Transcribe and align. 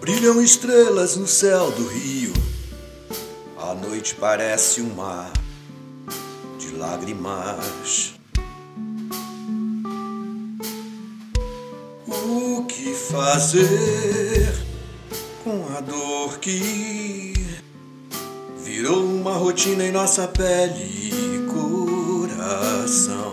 Brilham 0.00 0.42
estrelas 0.42 1.16
no 1.16 1.26
céu 1.26 1.70
do 1.70 1.88
rio. 1.88 2.32
A 3.58 3.74
noite 3.74 4.14
parece 4.14 4.82
um 4.82 4.94
mar 4.94 5.32
de 6.58 6.76
lágrimas. 6.76 8.14
O 12.06 12.64
que 12.64 12.92
fazer 12.92 14.54
com 15.42 15.66
a 15.76 15.80
dor 15.80 16.38
que 16.40 17.32
virou 18.62 19.02
uma 19.02 19.32
rotina 19.32 19.82
em 19.84 19.92
nossa 19.92 20.28
pele 20.28 20.84
e 20.84 21.46
coração? 22.28 23.32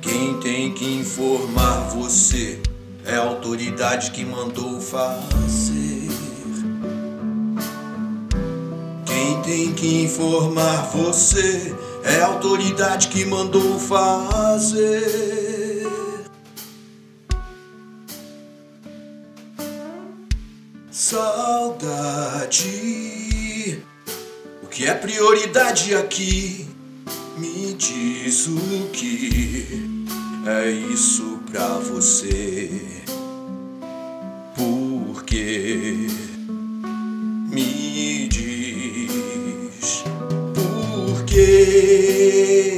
Quem 0.00 0.40
tem 0.40 0.72
que 0.72 0.86
informar 0.86 1.90
você 1.90 2.60
é 3.04 3.16
a 3.16 3.20
autoridade 3.20 4.10
que 4.12 4.24
mandou 4.24 4.80
fazer. 4.80 6.08
Quem 9.04 9.42
tem 9.42 9.72
que 9.72 10.04
informar 10.04 10.88
você 10.92 11.74
é 12.04 12.20
a 12.20 12.26
autoridade 12.26 13.08
que 13.08 13.24
mandou 13.24 13.78
fazer. 13.78 15.02
Saudade, 20.90 22.62
o 24.62 24.66
que 24.66 24.86
é 24.86 24.94
prioridade 24.94 25.94
aqui? 25.94 26.68
Me 27.36 27.74
diz 27.74 28.46
o 28.46 28.88
que 28.92 30.01
é 30.46 30.70
isso 30.70 31.40
pra 31.50 31.78
você. 31.78 32.70
Porque 34.56 36.08
me 37.48 38.28
diz 38.28 40.04
por 40.54 41.24
quê? 41.24 42.72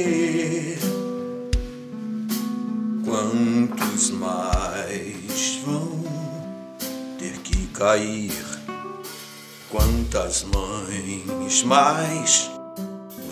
Quantos 3.05 4.11
mais 4.11 5.61
vão 5.65 6.05
ter 7.19 7.39
que 7.39 7.67
cair? 7.69 8.33
Quantas 9.71 10.45
mães 10.45 11.63
mais 11.65 12.51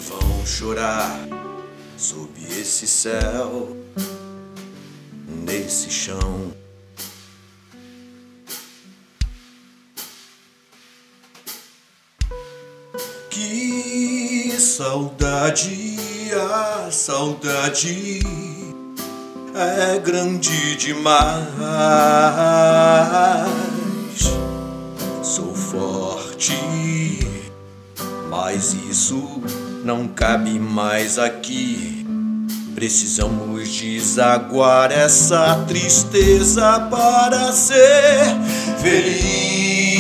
vão 0.09 0.45
chorar 0.45 1.29
sob 1.97 2.31
esse 2.59 2.87
céu, 2.87 3.77
nesse 5.73 5.91
chão? 5.91 6.53
Que 13.31 14.55
saudade, 14.59 15.97
a 16.35 16.91
saudade 16.91 18.21
é 19.55 19.99
grande 19.99 20.77
demais. 20.77 21.47
Sou 25.23 25.55
forte, 25.55 26.53
mas 28.29 28.75
isso 28.91 29.41
não 29.83 30.07
cabe 30.07 30.59
mais 30.59 31.19
aqui. 31.19 32.03
Precisamos 32.75 33.79
desaguar 33.79 34.91
essa 34.91 35.65
tristeza 35.69 36.89
para 36.91 37.53
ser 37.53 38.25
feliz. 38.81 39.92